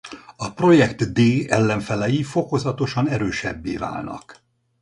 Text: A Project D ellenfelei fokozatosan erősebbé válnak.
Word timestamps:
A 0.35 0.51
Project 0.53 1.03
D 1.13 1.45
ellenfelei 1.51 2.23
fokozatosan 2.23 3.07
erősebbé 3.09 3.77
válnak. 3.77 4.41